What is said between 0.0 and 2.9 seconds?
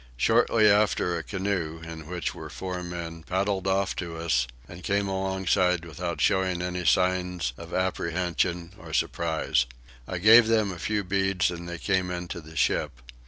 Shortly after a canoe, in which were four